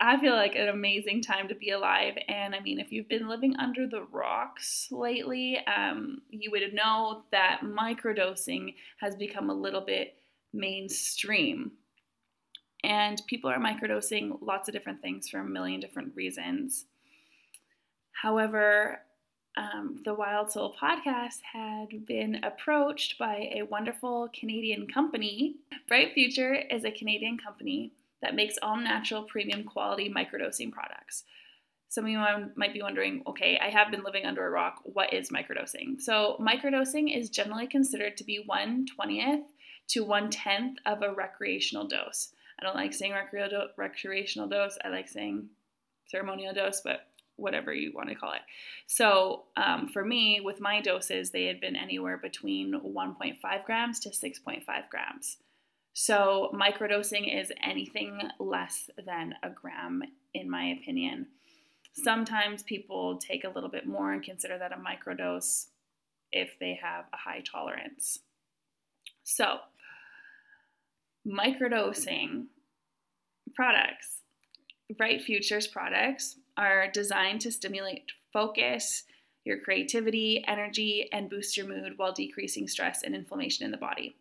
I 0.00 0.20
feel 0.20 0.34
like 0.34 0.54
an 0.56 0.68
amazing 0.68 1.22
time 1.22 1.48
to 1.48 1.54
be 1.54 1.70
alive. 1.70 2.14
And 2.28 2.54
I 2.54 2.60
mean, 2.60 2.80
if 2.80 2.92
you've 2.92 3.08
been 3.08 3.28
living 3.28 3.56
under 3.56 3.86
the 3.86 4.02
rocks 4.12 4.88
lately, 4.90 5.58
um, 5.66 6.22
you 6.30 6.50
would 6.50 6.74
know 6.74 7.22
that 7.30 7.60
microdosing 7.62 8.74
has 9.00 9.16
become 9.16 9.50
a 9.50 9.54
little 9.54 9.80
bit 9.80 10.16
mainstream. 10.52 11.72
And 12.82 13.22
people 13.26 13.50
are 13.50 13.58
microdosing 13.58 14.38
lots 14.42 14.68
of 14.68 14.74
different 14.74 15.00
things 15.00 15.28
for 15.28 15.40
a 15.40 15.44
million 15.44 15.80
different 15.80 16.14
reasons. 16.14 16.86
However, 18.12 19.00
um, 19.56 20.00
the 20.04 20.14
Wild 20.14 20.50
Soul 20.50 20.74
podcast 20.80 21.40
had 21.52 22.04
been 22.06 22.40
approached 22.42 23.18
by 23.18 23.50
a 23.54 23.62
wonderful 23.62 24.28
Canadian 24.38 24.86
company. 24.86 25.56
Bright 25.88 26.12
Future 26.12 26.54
is 26.54 26.84
a 26.84 26.90
Canadian 26.90 27.38
company 27.38 27.92
that 28.24 28.34
makes 28.34 28.56
all 28.62 28.76
natural 28.76 29.22
premium 29.22 29.64
quality 29.64 30.12
microdosing 30.12 30.72
products. 30.72 31.24
Some 31.88 32.06
of 32.06 32.10
you 32.10 32.18
might 32.56 32.72
be 32.72 32.82
wondering, 32.82 33.22
okay, 33.26 33.60
I 33.62 33.68
have 33.68 33.90
been 33.90 34.02
living 34.02 34.24
under 34.24 34.44
a 34.44 34.50
rock. 34.50 34.80
What 34.84 35.12
is 35.12 35.30
microdosing? 35.30 36.00
So, 36.00 36.36
microdosing 36.40 37.16
is 37.16 37.30
generally 37.30 37.68
considered 37.68 38.16
to 38.16 38.24
be 38.24 38.42
1 38.44 38.86
20th 38.98 39.44
to 39.88 40.04
1 40.04 40.30
10th 40.30 40.76
of 40.86 41.02
a 41.02 41.12
recreational 41.12 41.86
dose. 41.86 42.32
I 42.58 42.64
don't 42.64 42.74
like 42.74 42.94
saying 42.94 43.12
recreational 43.12 44.48
dose, 44.48 44.78
I 44.82 44.88
like 44.88 45.08
saying 45.08 45.50
ceremonial 46.06 46.54
dose, 46.54 46.80
but 46.80 47.06
whatever 47.36 47.74
you 47.74 47.92
want 47.94 48.08
to 48.08 48.14
call 48.14 48.32
it. 48.32 48.42
So, 48.86 49.44
um, 49.56 49.88
for 49.88 50.04
me, 50.04 50.40
with 50.42 50.60
my 50.60 50.80
doses, 50.80 51.30
they 51.30 51.44
had 51.44 51.60
been 51.60 51.76
anywhere 51.76 52.16
between 52.16 52.72
1.5 52.72 53.64
grams 53.66 54.00
to 54.00 54.08
6.5 54.08 54.64
grams. 54.90 55.36
So, 55.96 56.50
microdosing 56.52 57.40
is 57.40 57.52
anything 57.62 58.18
less 58.40 58.90
than 59.06 59.34
a 59.44 59.48
gram, 59.48 60.02
in 60.34 60.50
my 60.50 60.76
opinion. 60.80 61.28
Sometimes 61.92 62.64
people 62.64 63.16
take 63.18 63.44
a 63.44 63.48
little 63.48 63.68
bit 63.68 63.86
more 63.86 64.12
and 64.12 64.20
consider 64.20 64.58
that 64.58 64.72
a 64.72 64.76
microdose 64.76 65.66
if 66.32 66.58
they 66.58 66.76
have 66.82 67.04
a 67.12 67.16
high 67.16 67.42
tolerance. 67.42 68.18
So, 69.22 69.58
microdosing 71.24 72.46
products, 73.54 74.22
Bright 74.96 75.22
Futures 75.22 75.68
products, 75.68 76.40
are 76.56 76.90
designed 76.92 77.40
to 77.42 77.52
stimulate 77.52 78.10
focus, 78.32 79.04
your 79.44 79.60
creativity, 79.60 80.44
energy, 80.48 81.08
and 81.12 81.30
boost 81.30 81.56
your 81.56 81.68
mood 81.68 81.92
while 81.98 82.12
decreasing 82.12 82.66
stress 82.66 83.04
and 83.04 83.14
inflammation 83.14 83.64
in 83.64 83.70
the 83.70 83.76
body. 83.76 84.16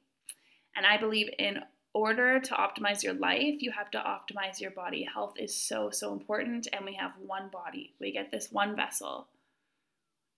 And 0.75 0.85
I 0.85 0.97
believe 0.97 1.29
in 1.37 1.59
order 1.93 2.39
to 2.39 2.53
optimize 2.55 3.03
your 3.03 3.13
life, 3.13 3.61
you 3.61 3.71
have 3.71 3.91
to 3.91 3.99
optimize 3.99 4.59
your 4.59 4.71
body. 4.71 5.03
Health 5.03 5.33
is 5.37 5.55
so, 5.55 5.89
so 5.91 6.11
important, 6.13 6.67
and 6.73 6.85
we 6.85 6.95
have 6.95 7.11
one 7.23 7.49
body. 7.49 7.93
We 7.99 8.11
get 8.11 8.31
this 8.31 8.51
one 8.51 8.75
vessel. 8.75 9.27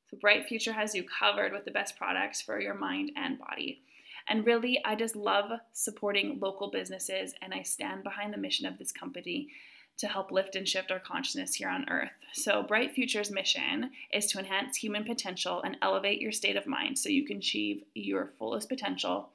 So, 0.09 0.17
Bright 0.17 0.45
Future 0.47 0.73
has 0.73 0.93
you 0.93 1.03
covered 1.03 1.53
with 1.53 1.65
the 1.65 1.71
best 1.71 1.97
products 1.97 2.41
for 2.41 2.59
your 2.59 2.73
mind 2.73 3.11
and 3.15 3.39
body. 3.39 3.81
And 4.27 4.45
really, 4.45 4.83
I 4.83 4.95
just 4.95 5.15
love 5.15 5.51
supporting 5.71 6.39
local 6.39 6.69
businesses, 6.69 7.33
and 7.41 7.53
I 7.53 7.61
stand 7.61 8.03
behind 8.03 8.33
the 8.33 8.37
mission 8.37 8.65
of 8.65 8.77
this 8.77 8.91
company 8.91 9.49
to 9.97 10.07
help 10.07 10.31
lift 10.31 10.57
and 10.57 10.67
shift 10.67 10.91
our 10.91 10.99
consciousness 10.99 11.55
here 11.55 11.69
on 11.69 11.87
earth. 11.89 12.11
So, 12.33 12.63
Bright 12.63 12.91
Future's 12.93 13.31
mission 13.31 13.91
is 14.11 14.25
to 14.27 14.39
enhance 14.39 14.75
human 14.75 15.05
potential 15.05 15.61
and 15.63 15.77
elevate 15.81 16.19
your 16.19 16.33
state 16.33 16.57
of 16.57 16.67
mind 16.67 16.99
so 16.99 17.07
you 17.07 17.25
can 17.25 17.37
achieve 17.37 17.83
your 17.93 18.33
fullest 18.37 18.67
potential 18.67 19.29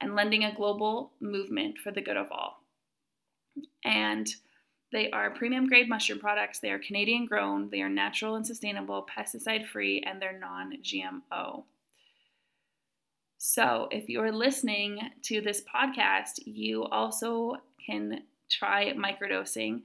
and 0.00 0.14
lending 0.14 0.44
a 0.44 0.54
global 0.54 1.12
movement 1.20 1.78
for 1.78 1.90
the 1.90 2.00
good 2.00 2.16
of 2.16 2.30
all. 2.30 2.62
And 3.84 4.28
they 4.92 5.10
are 5.10 5.30
premium 5.30 5.66
grade 5.66 5.88
mushroom 5.88 6.18
products. 6.18 6.58
They 6.58 6.70
are 6.70 6.78
Canadian 6.78 7.26
grown, 7.26 7.70
they 7.70 7.82
are 7.82 7.88
natural 7.88 8.36
and 8.36 8.46
sustainable, 8.46 9.06
pesticide 9.16 9.66
free, 9.66 10.02
and 10.06 10.20
they're 10.20 10.38
non 10.38 10.74
GMO. 10.82 11.64
So, 13.38 13.88
if 13.90 14.08
you're 14.08 14.32
listening 14.32 14.98
to 15.22 15.40
this 15.40 15.62
podcast, 15.62 16.40
you 16.44 16.84
also 16.84 17.56
can 17.84 18.22
try 18.50 18.92
microdosing. 18.92 19.82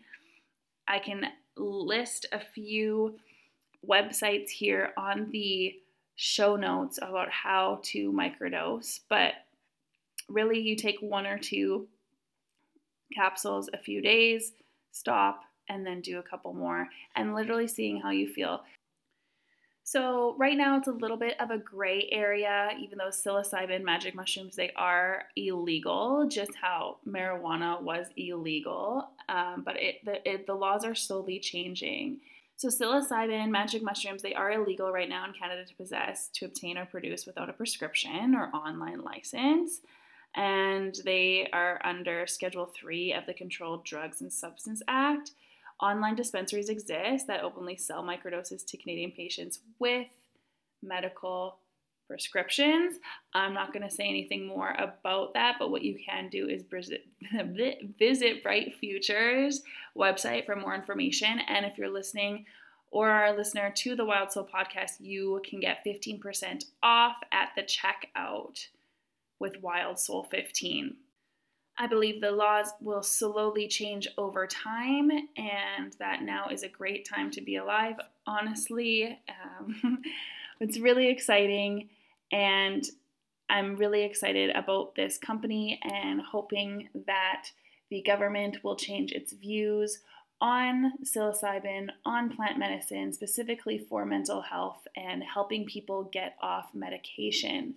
I 0.87 0.99
can 0.99 1.25
list 1.57 2.25
a 2.31 2.39
few 2.39 3.17
websites 3.87 4.49
here 4.49 4.93
on 4.97 5.29
the 5.31 5.75
show 6.15 6.55
notes 6.55 6.99
about 7.01 7.29
how 7.29 7.79
to 7.83 8.11
microdose, 8.11 9.01
but 9.09 9.33
really 10.33 10.59
you 10.59 10.75
take 10.75 10.99
one 11.01 11.25
or 11.25 11.37
two 11.37 11.87
capsules 13.13 13.69
a 13.73 13.77
few 13.77 14.01
days, 14.01 14.53
stop, 14.91 15.41
and 15.69 15.85
then 15.85 16.01
do 16.01 16.19
a 16.19 16.23
couple 16.23 16.53
more, 16.53 16.87
and 17.15 17.33
literally 17.33 17.67
seeing 17.67 17.99
how 17.99 18.09
you 18.09 18.27
feel. 18.27 18.61
So, 19.83 20.35
right 20.37 20.55
now 20.55 20.77
it's 20.77 20.87
a 20.87 20.93
little 20.93 21.17
bit 21.17 21.39
of 21.39 21.49
a 21.49 21.57
gray 21.57 22.07
area, 22.11 22.69
even 22.79 22.97
though 22.97 23.09
psilocybin 23.09 23.83
magic 23.83 24.15
mushrooms 24.15 24.55
they 24.55 24.71
are 24.75 25.23
illegal, 25.35 26.27
just 26.29 26.55
how 26.55 26.97
marijuana 27.05 27.81
was 27.81 28.07
illegal. 28.15 29.09
Um, 29.27 29.63
but 29.65 29.75
it 29.81 30.05
the, 30.05 30.29
it 30.29 30.45
the 30.45 30.53
laws 30.53 30.85
are 30.85 30.95
slowly 30.95 31.39
changing. 31.39 32.19
So, 32.55 32.69
psilocybin 32.69 33.49
magic 33.49 33.81
mushrooms 33.83 34.21
they 34.21 34.33
are 34.33 34.51
illegal 34.51 34.91
right 34.91 35.09
now 35.09 35.25
in 35.25 35.33
Canada 35.33 35.65
to 35.65 35.75
possess, 35.75 36.29
to 36.35 36.45
obtain, 36.45 36.77
or 36.77 36.85
produce 36.85 37.25
without 37.25 37.49
a 37.49 37.53
prescription 37.53 38.35
or 38.35 38.49
online 38.53 39.01
license 39.01 39.81
and 40.35 40.95
they 41.03 41.47
are 41.51 41.81
under 41.83 42.25
Schedule 42.27 42.71
3 42.75 43.13
of 43.13 43.25
the 43.25 43.33
Controlled 43.33 43.85
Drugs 43.85 44.21
and 44.21 44.31
Substance 44.31 44.81
Act. 44.87 45.31
Online 45.81 46.15
dispensaries 46.15 46.69
exist 46.69 47.27
that 47.27 47.43
openly 47.43 47.75
sell 47.75 48.03
microdoses 48.03 48.65
to 48.67 48.77
Canadian 48.77 49.11
patients 49.11 49.59
with 49.79 50.07
medical 50.81 51.57
prescriptions. 52.07 52.97
I'm 53.33 53.53
not 53.53 53.73
going 53.73 53.87
to 53.87 53.93
say 53.93 54.07
anything 54.07 54.45
more 54.45 54.75
about 54.77 55.33
that, 55.33 55.55
but 55.57 55.71
what 55.71 55.81
you 55.81 55.97
can 56.05 56.29
do 56.29 56.49
is 56.49 56.63
visit, 56.63 57.05
visit 57.99 58.43
Bright 58.43 58.75
Futures 58.79 59.61
website 59.97 60.45
for 60.45 60.55
more 60.55 60.75
information. 60.75 61.39
And 61.47 61.65
if 61.65 61.77
you're 61.77 61.89
listening 61.89 62.45
or 62.91 63.09
are 63.09 63.27
a 63.27 63.37
listener 63.37 63.71
to 63.77 63.95
the 63.95 64.05
Wild 64.05 64.31
Soul 64.31 64.47
podcast, 64.53 64.99
you 64.99 65.41
can 65.49 65.61
get 65.61 65.85
15% 65.85 66.65
off 66.83 67.15
at 67.31 67.49
the 67.55 67.63
checkout 67.63 68.67
with 69.41 69.61
Wild 69.61 69.99
Soul 69.99 70.23
15. 70.31 70.95
I 71.77 71.87
believe 71.87 72.21
the 72.21 72.31
laws 72.31 72.71
will 72.79 73.01
slowly 73.01 73.67
change 73.67 74.07
over 74.17 74.45
time, 74.45 75.09
and 75.35 75.93
that 75.99 76.21
now 76.21 76.47
is 76.49 76.63
a 76.63 76.69
great 76.69 77.09
time 77.09 77.31
to 77.31 77.41
be 77.41 77.55
alive. 77.55 77.95
Honestly, 78.27 79.19
um, 79.43 80.01
it's 80.59 80.79
really 80.79 81.09
exciting, 81.09 81.89
and 82.31 82.85
I'm 83.49 83.75
really 83.75 84.03
excited 84.03 84.55
about 84.55 84.95
this 84.95 85.17
company 85.17 85.79
and 85.83 86.21
hoping 86.21 86.89
that 87.07 87.47
the 87.89 88.03
government 88.03 88.63
will 88.63 88.75
change 88.75 89.11
its 89.11 89.33
views 89.33 89.99
on 90.39 90.93
psilocybin, 91.03 91.89
on 92.05 92.35
plant 92.35 92.57
medicine, 92.57 93.11
specifically 93.11 93.77
for 93.89 94.05
mental 94.05 94.41
health 94.41 94.87
and 94.95 95.23
helping 95.23 95.65
people 95.65 96.09
get 96.13 96.35
off 96.41 96.69
medication 96.73 97.75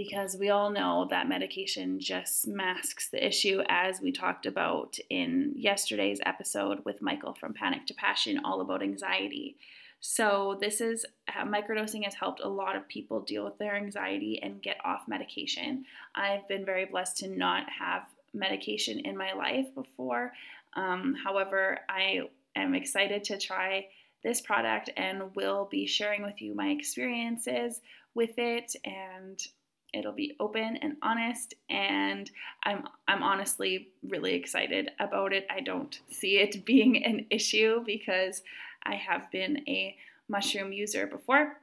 because 0.00 0.34
we 0.34 0.48
all 0.48 0.70
know 0.70 1.06
that 1.10 1.28
medication 1.28 2.00
just 2.00 2.48
masks 2.48 3.10
the 3.10 3.22
issue, 3.22 3.62
as 3.68 4.00
we 4.00 4.10
talked 4.10 4.46
about 4.46 4.96
in 5.10 5.52
yesterday's 5.54 6.20
episode 6.24 6.82
with 6.86 7.02
Michael 7.02 7.34
from 7.34 7.52
Panic 7.52 7.84
to 7.84 7.92
Passion, 7.92 8.40
all 8.42 8.62
about 8.62 8.82
anxiety. 8.82 9.58
So, 10.00 10.56
this 10.58 10.80
is 10.80 11.04
uh, 11.28 11.44
microdosing 11.44 12.04
has 12.04 12.14
helped 12.14 12.40
a 12.42 12.48
lot 12.48 12.76
of 12.76 12.88
people 12.88 13.20
deal 13.20 13.44
with 13.44 13.58
their 13.58 13.76
anxiety 13.76 14.40
and 14.42 14.62
get 14.62 14.78
off 14.86 15.02
medication. 15.06 15.84
I've 16.14 16.48
been 16.48 16.64
very 16.64 16.86
blessed 16.86 17.18
to 17.18 17.28
not 17.28 17.64
have 17.68 18.04
medication 18.32 19.00
in 19.00 19.18
my 19.18 19.34
life 19.34 19.66
before. 19.74 20.32
Um, 20.72 21.14
however, 21.22 21.80
I 21.90 22.22
am 22.56 22.74
excited 22.74 23.22
to 23.24 23.36
try 23.36 23.88
this 24.24 24.40
product 24.40 24.88
and 24.96 25.36
will 25.36 25.68
be 25.70 25.84
sharing 25.84 26.22
with 26.22 26.40
you 26.40 26.54
my 26.54 26.68
experiences 26.68 27.82
with 28.14 28.38
it 28.38 28.74
and 28.86 29.46
It'll 29.92 30.12
be 30.12 30.36
open 30.38 30.76
and 30.82 30.96
honest, 31.02 31.54
and 31.68 32.30
I'm 32.64 32.84
I'm 33.08 33.22
honestly 33.22 33.88
really 34.02 34.34
excited 34.34 34.90
about 35.00 35.32
it. 35.32 35.46
I 35.50 35.60
don't 35.60 35.98
see 36.10 36.38
it 36.38 36.64
being 36.64 37.04
an 37.04 37.26
issue 37.30 37.82
because 37.84 38.42
I 38.84 38.94
have 38.94 39.30
been 39.30 39.64
a 39.68 39.96
mushroom 40.28 40.72
user 40.72 41.06
before. 41.06 41.56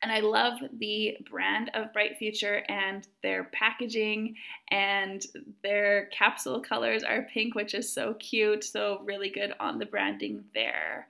And 0.00 0.12
I 0.12 0.20
love 0.20 0.60
the 0.78 1.16
brand 1.28 1.72
of 1.74 1.92
Bright 1.92 2.18
Future 2.18 2.62
and 2.68 3.06
their 3.22 3.44
packaging 3.52 4.36
and 4.70 5.26
their 5.64 6.06
capsule 6.06 6.60
colors 6.60 7.02
are 7.02 7.26
pink, 7.34 7.56
which 7.56 7.74
is 7.74 7.92
so 7.92 8.14
cute. 8.14 8.62
So, 8.62 9.00
really 9.04 9.28
good 9.28 9.54
on 9.58 9.78
the 9.80 9.86
branding 9.86 10.44
there. 10.54 11.08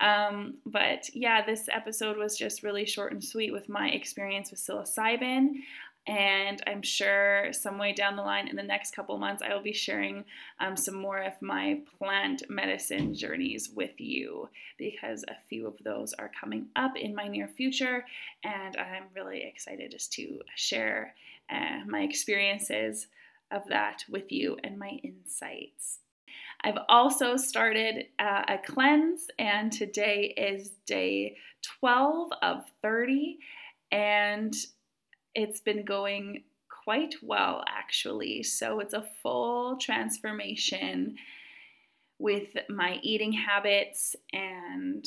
Um, 0.00 0.54
but 0.64 1.08
yeah, 1.14 1.44
this 1.44 1.68
episode 1.70 2.16
was 2.16 2.36
just 2.36 2.62
really 2.62 2.86
short 2.86 3.12
and 3.12 3.22
sweet 3.22 3.52
with 3.52 3.68
my 3.68 3.88
experience 3.88 4.50
with 4.50 4.60
psilocybin. 4.60 5.56
And 6.06 6.60
I'm 6.66 6.82
sure 6.82 7.52
some 7.52 7.78
way 7.78 7.92
down 7.92 8.16
the 8.16 8.22
line 8.22 8.48
in 8.48 8.56
the 8.56 8.62
next 8.62 8.94
couple 8.94 9.16
months, 9.18 9.42
I 9.42 9.54
will 9.54 9.62
be 9.62 9.72
sharing 9.72 10.24
um, 10.58 10.76
some 10.76 10.96
more 10.96 11.18
of 11.18 11.40
my 11.40 11.80
plant 11.98 12.42
medicine 12.50 13.14
journeys 13.14 13.70
with 13.74 14.00
you 14.00 14.48
because 14.78 15.24
a 15.28 15.36
few 15.48 15.66
of 15.68 15.76
those 15.84 16.12
are 16.14 16.30
coming 16.38 16.66
up 16.74 16.96
in 16.96 17.14
my 17.14 17.28
near 17.28 17.46
future. 17.46 18.04
And 18.42 18.76
I'm 18.76 19.04
really 19.14 19.44
excited 19.44 19.92
just 19.92 20.12
to 20.14 20.40
share 20.56 21.14
uh, 21.48 21.84
my 21.86 22.00
experiences 22.00 23.06
of 23.52 23.62
that 23.68 24.04
with 24.08 24.32
you 24.32 24.56
and 24.64 24.78
my 24.78 24.98
insights. 25.04 26.00
I've 26.64 26.78
also 26.88 27.36
started 27.36 28.06
uh, 28.18 28.42
a 28.48 28.58
cleanse, 28.58 29.26
and 29.38 29.70
today 29.72 30.32
is 30.36 30.70
day 30.86 31.36
12 31.80 32.30
of 32.40 32.64
30. 32.82 33.38
And 33.90 34.54
it's 35.34 35.60
been 35.60 35.84
going 35.84 36.44
quite 36.84 37.14
well 37.22 37.64
actually. 37.68 38.42
So 38.42 38.80
it's 38.80 38.94
a 38.94 39.08
full 39.22 39.76
transformation 39.78 41.16
with 42.18 42.48
my 42.68 42.98
eating 43.02 43.32
habits 43.32 44.14
and 44.32 45.04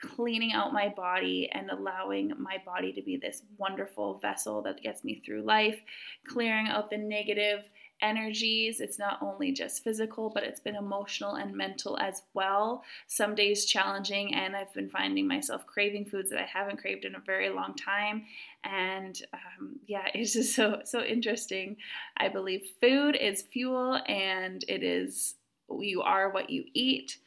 cleaning 0.00 0.52
out 0.52 0.72
my 0.72 0.88
body 0.88 1.50
and 1.52 1.70
allowing 1.70 2.32
my 2.38 2.56
body 2.64 2.92
to 2.92 3.02
be 3.02 3.16
this 3.16 3.42
wonderful 3.58 4.18
vessel 4.20 4.62
that 4.62 4.82
gets 4.82 5.04
me 5.04 5.22
through 5.24 5.42
life, 5.42 5.78
clearing 6.26 6.68
out 6.68 6.90
the 6.90 6.96
negative 6.96 7.68
energies. 8.02 8.80
It's 8.80 8.98
not 8.98 9.22
only 9.22 9.52
just 9.52 9.82
physical, 9.82 10.28
but 10.28 10.42
it's 10.42 10.60
been 10.60 10.76
emotional 10.76 11.36
and 11.36 11.54
mental 11.54 11.98
as 11.98 12.22
well. 12.34 12.82
Some 13.06 13.34
days 13.34 13.64
challenging, 13.64 14.34
and 14.34 14.54
I've 14.54 14.74
been 14.74 14.90
finding 14.90 15.26
myself 15.26 15.66
craving 15.66 16.06
foods 16.06 16.30
that 16.30 16.40
I 16.40 16.46
haven't 16.46 16.80
craved 16.80 17.04
in 17.04 17.14
a 17.14 17.20
very 17.20 17.48
long 17.48 17.74
time. 17.74 18.24
And 18.64 19.20
um, 19.32 19.78
yeah, 19.86 20.06
it's 20.14 20.34
just 20.34 20.54
so 20.54 20.80
so 20.84 21.02
interesting. 21.02 21.76
I 22.16 22.28
believe 22.28 22.62
food 22.80 23.16
is 23.16 23.42
fuel, 23.42 24.00
and 24.06 24.64
it 24.68 24.82
is 24.82 25.36
you 25.70 26.02
are 26.02 26.30
what 26.30 26.50
you 26.50 26.64
eat. 26.74 27.18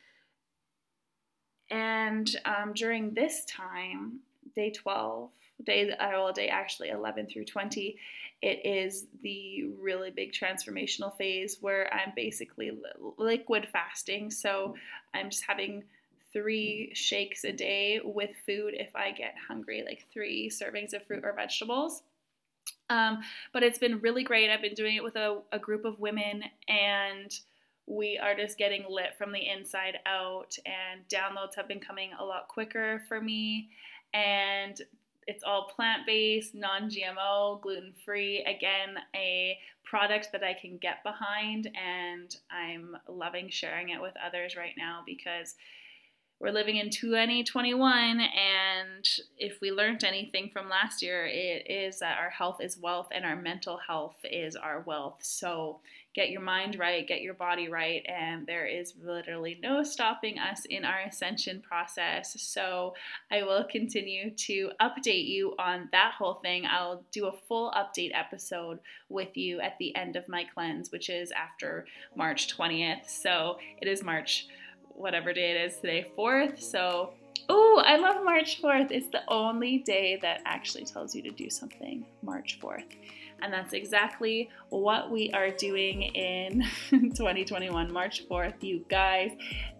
And 1.72 2.29
um, 2.46 2.74
during 2.74 3.13
this 3.13 3.44
time, 3.46 4.20
day 4.55 4.72
12, 4.72 5.29
day, 5.63 5.93
well, 6.00 6.33
day 6.33 6.47
actually 6.47 6.89
11 6.89 7.27
through 7.27 7.45
20, 7.45 7.97
it 8.41 8.65
is 8.65 9.07
the 9.24 9.65
really 9.79 10.12
big 10.12 10.33
transformational 10.33 11.15
phase 11.17 11.57
where 11.62 11.91
I'm 11.93 12.13
basically 12.15 12.71
liquid 13.17 13.67
fasting. 13.71 14.29
So 14.29 14.75
I'm 15.13 15.29
just 15.29 15.45
having 15.45 15.83
three 16.33 16.91
shakes 16.93 17.45
a 17.45 17.51
day 17.51 18.01
with 18.03 18.31
food 18.45 18.74
if 18.77 18.93
I 18.95 19.12
get 19.12 19.35
hungry, 19.47 19.83
like 19.85 20.05
three 20.12 20.50
servings 20.50 20.93
of 20.93 21.05
fruit 21.07 21.24
or 21.24 21.33
vegetables. 21.33 22.03
Um, 22.89 23.19
but 23.53 23.63
it's 23.63 23.79
been 23.79 24.00
really 24.00 24.24
great. 24.24 24.50
I've 24.50 24.62
been 24.62 24.74
doing 24.74 24.95
it 24.95 25.03
with 25.03 25.15
a, 25.15 25.39
a 25.51 25.59
group 25.59 25.85
of 25.85 26.00
women, 26.00 26.43
and 26.67 27.33
we 27.88 28.19
are 28.21 28.35
just 28.35 28.57
getting 28.57 28.85
lit 28.89 29.17
from 29.17 29.31
the 29.31 29.47
inside 29.47 29.97
out, 30.05 30.57
and 30.65 31.07
downloads 31.07 31.55
have 31.55 31.67
been 31.67 31.79
coming 31.79 32.12
a 32.19 32.24
lot 32.24 32.47
quicker 32.47 33.01
for 33.07 33.21
me. 33.21 33.69
And 34.13 34.79
it's 35.27 35.44
all 35.44 35.72
plant 35.75 36.05
based, 36.05 36.55
non 36.55 36.89
GMO, 36.89 37.61
gluten 37.61 37.94
free. 38.05 38.44
Again, 38.44 38.98
a 39.16 39.57
product 39.83 40.29
that 40.31 40.44
I 40.44 40.53
can 40.53 40.77
get 40.77 41.03
behind, 41.03 41.70
and 41.75 42.35
I'm 42.51 42.98
loving 43.07 43.50
sharing 43.50 43.90
it 43.90 44.01
with 44.01 44.14
others 44.24 44.55
right 44.55 44.74
now 44.77 45.03
because 45.05 45.55
we're 46.46 46.51
living 46.51 46.77
in 46.77 46.92
2021 46.92 48.20
and 48.20 49.10
if 49.40 49.60
we 49.62 49.72
learned 49.72 50.03
anything 50.03 50.48
from 50.53 50.70
last 50.70 51.01
year 51.01 51.25
it 51.25 51.66
is 51.68 51.98
that 51.98 52.20
our 52.20 52.29
health 52.29 52.58
is 52.62 52.77
wealth 52.77 53.08
and 53.12 53.25
our 53.25 53.36
mental 53.36 53.79
health 53.88 54.18
is 54.24 54.55
our 54.55 54.81
wealth. 54.81 55.18
So 55.24 55.79
get 56.14 56.29
your 56.29 56.42
mind 56.42 56.77
right 56.77 57.08
get 57.08 57.22
your 57.22 57.34
body 57.34 57.68
right 57.68 58.05
and 58.08 58.46
there 58.46 58.68
is 58.68 58.94
literally 59.03 59.58
no 59.62 59.84
stopping 59.84 60.38
us 60.38 60.66
in 60.70 60.86
our 60.86 61.00
ascension 61.08 61.64
process. 61.68 62.40
So 62.40 62.94
i 63.31 63.42
will 63.42 63.64
continue 63.64 64.29
to 64.29 64.70
update 64.79 65.27
you 65.27 65.55
on 65.58 65.90
that 65.94 66.14
whole 66.16 66.36
thing. 66.36 66.68
I'll 66.68 67.03
do 67.12 67.25
a 67.25 67.38
full 67.48 67.72
update 67.72 68.12
episode 68.14 68.77
with 69.10 69.36
you 69.36 69.62
at 69.62 69.79
the 69.79 69.96
end 69.96 70.16
of 70.16 70.29
my 70.29 70.46
cleanse 70.53 70.92
which 70.92 71.10
is 71.10 71.31
after 71.31 71.88
march 72.16 72.55
20th 72.55 73.08
so 73.08 73.58
it 73.81 73.88
is 73.88 74.03
march 74.03 74.48
whatever 74.96 75.34
day 75.34 75.51
it 75.51 75.62
is 75.66 75.77
today, 75.77 76.10
4th. 76.18 76.62
So, 76.62 77.14
oh, 77.50 77.84
I 77.86 77.98
love 77.98 78.24
March 78.24 78.62
4th. 78.62 78.92
It's 78.92 79.10
the 79.10 79.22
only 79.27 79.79
day 79.79 80.18
that 80.22 80.42
actually 80.46 80.86
tells 80.86 81.14
you 81.16 81.22
to 81.24 81.31
do 81.31 81.50
something, 81.50 82.05
March 82.24 82.60
4th. 82.62 82.86
And 83.41 83.53
that's 83.53 83.74
exactly 83.74 84.50
what 84.69 85.11
we 85.11 85.31
are 85.31 85.51
doing 85.51 86.03
in 86.03 86.63
2021, 86.89 87.91
March 87.91 88.27
4th, 88.27 88.61
you 88.61 88.85
guys. 88.89 89.31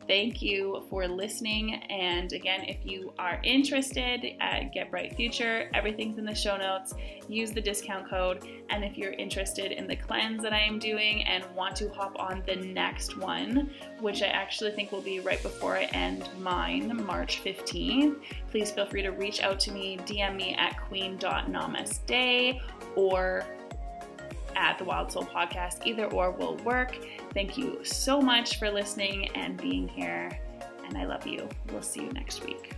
Thank 0.08 0.42
you 0.42 0.86
for 0.90 1.08
listening. 1.08 1.76
And 1.90 2.32
again, 2.32 2.62
if 2.66 2.78
you 2.84 3.12
are 3.18 3.42
interested 3.44 4.36
at 4.40 4.72
Get 4.72 4.92
Bright 4.92 5.16
Future, 5.16 5.70
everything's 5.74 6.20
in 6.20 6.26
the 6.26 6.36
show 6.36 6.58
notes. 6.58 6.94
Use 7.28 7.52
the 7.52 7.62
discount 7.62 8.08
code. 8.08 8.48
And 8.70 8.84
if 8.84 8.98
you're 8.98 9.14
interested 9.14 9.72
in 9.72 9.88
the 9.88 9.96
cleanse 9.96 10.44
that 10.44 10.54
I 10.54 10.60
am 10.60 10.78
doing 10.78 11.24
and 11.24 11.44
want 11.56 11.76
to 11.78 11.90
hop 11.90 12.20
on 12.20 12.44
the 12.46 12.56
next 12.56 13.18
one, 13.18 13.72
which 14.00 14.22
I 14.22 14.28
actually 14.28 14.72
think 14.72 14.92
will 14.92 15.02
be 15.02 15.22
right 15.22 15.42
before 15.42 15.76
I 15.76 15.86
end 15.86 16.30
mine, 16.38 17.04
March 17.06 17.44
15th, 17.44 18.18
please 18.52 18.72
feel 18.72 18.86
free 18.86 19.02
to 19.02 19.10
reach 19.10 19.42
out 19.42 19.60
to 19.62 19.72
me, 19.72 19.98
DM 20.06 20.36
me 20.36 20.54
at 20.54 20.80
queen.namaste 20.82 22.62
or 22.96 23.44
at 24.56 24.78
the 24.78 24.84
Wild 24.84 25.12
Soul 25.12 25.24
Podcast. 25.24 25.86
Either 25.86 26.06
or 26.06 26.32
will 26.32 26.56
work. 26.58 26.98
Thank 27.34 27.58
you 27.58 27.84
so 27.84 28.22
much 28.22 28.58
for 28.58 28.72
listening 28.72 29.30
and 29.36 29.58
being 29.58 29.88
here. 29.88 30.40
And 30.88 30.98
I 30.98 31.06
love 31.06 31.26
you. 31.28 31.48
We'll 31.72 31.82
see 31.82 32.02
you 32.02 32.12
next 32.12 32.46
week. 32.46 32.74